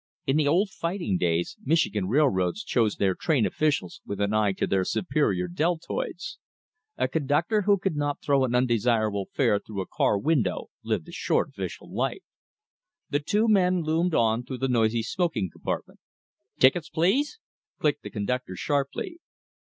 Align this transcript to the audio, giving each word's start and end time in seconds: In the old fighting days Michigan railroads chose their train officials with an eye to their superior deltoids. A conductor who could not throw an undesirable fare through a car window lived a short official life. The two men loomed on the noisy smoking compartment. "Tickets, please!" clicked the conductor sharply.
In 0.25 0.35
the 0.37 0.47
old 0.47 0.71
fighting 0.71 1.19
days 1.19 1.57
Michigan 1.63 2.07
railroads 2.07 2.63
chose 2.63 2.95
their 2.95 3.13
train 3.13 3.45
officials 3.45 4.01
with 4.03 4.19
an 4.19 4.33
eye 4.33 4.51
to 4.53 4.65
their 4.65 4.83
superior 4.83 5.47
deltoids. 5.47 6.39
A 6.97 7.07
conductor 7.07 7.61
who 7.67 7.77
could 7.77 7.95
not 7.95 8.19
throw 8.19 8.43
an 8.43 8.55
undesirable 8.55 9.29
fare 9.31 9.59
through 9.59 9.79
a 9.81 9.85
car 9.85 10.17
window 10.17 10.71
lived 10.81 11.07
a 11.07 11.11
short 11.11 11.49
official 11.49 11.93
life. 11.93 12.23
The 13.11 13.19
two 13.19 13.47
men 13.47 13.83
loomed 13.83 14.15
on 14.15 14.43
the 14.47 14.67
noisy 14.67 15.03
smoking 15.03 15.51
compartment. 15.51 15.99
"Tickets, 16.57 16.89
please!" 16.89 17.37
clicked 17.77 18.01
the 18.01 18.09
conductor 18.09 18.55
sharply. 18.55 19.19